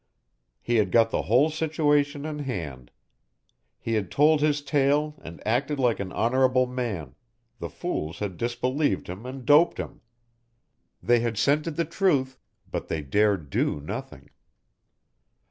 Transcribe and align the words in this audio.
He 0.63 0.77
had 0.77 0.91
got 0.91 1.11
the 1.11 1.21
whole 1.21 1.51
situation 1.51 2.25
in 2.25 2.39
hand. 2.39 2.89
He 3.79 3.93
had 3.93 4.09
told 4.09 4.41
his 4.41 4.63
tale 4.63 5.13
and 5.21 5.45
acted 5.45 5.77
like 5.77 5.99
an 5.99 6.11
honourable 6.11 6.65
man, 6.65 7.13
the 7.59 7.69
fools 7.69 8.17
had 8.17 8.35
disbelieved 8.35 9.05
him 9.07 9.27
and 9.27 9.45
doped 9.45 9.77
him. 9.77 10.01
They 11.03 11.19
had 11.19 11.37
scented 11.37 11.75
the 11.75 11.85
truth 11.85 12.39
but 12.71 12.87
they 12.87 13.03
dared 13.03 13.51
do 13.51 13.79
nothing. 13.79 14.31